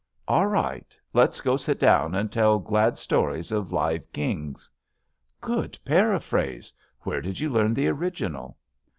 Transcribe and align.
"All 0.27 0.47
right. 0.47 0.97
Let's 1.13 1.41
go 1.41 1.57
sit 1.57 1.77
down 1.79 2.15
and 2.15 2.31
tell 2.31 2.57
glad 2.57 2.97
stories 2.97 3.51
of 3.51 3.71
live 3.71 4.11
kings." 4.11 4.67
"Good 5.39 5.77
paraphrase. 5.85 6.73
Where 7.01 7.21
did 7.21 7.39
you 7.39 7.51
learn 7.51 7.75
the 7.75 7.87
original?" 7.87 8.57